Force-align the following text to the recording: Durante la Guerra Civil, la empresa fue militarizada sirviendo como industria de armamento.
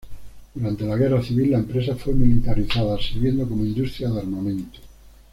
Durante 0.55 0.83
la 0.83 0.97
Guerra 0.97 1.21
Civil, 1.21 1.51
la 1.51 1.59
empresa 1.59 1.95
fue 1.95 2.15
militarizada 2.15 2.97
sirviendo 2.99 3.47
como 3.47 3.63
industria 3.63 4.09
de 4.09 4.19
armamento. 4.19 4.79